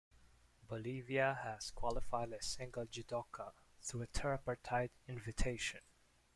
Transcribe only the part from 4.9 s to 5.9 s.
invitation.